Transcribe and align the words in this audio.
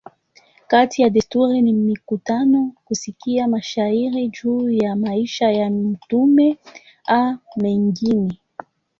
Kati 0.71 0.97
ya 1.01 1.09
desturi 1.09 1.61
ni 1.61 1.73
mikutano, 1.73 2.71
kusikia 2.85 3.47
mashairi 3.47 4.27
juu 4.29 4.69
ya 4.69 4.95
maisha 4.95 5.51
ya 5.51 5.69
mtume 5.69 6.57
a 7.07 7.37
mengine. 7.57 8.39